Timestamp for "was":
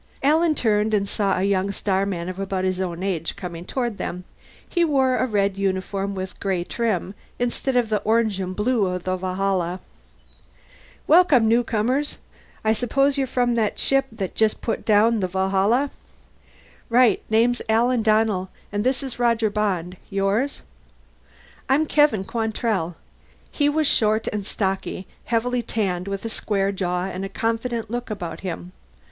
23.69-23.85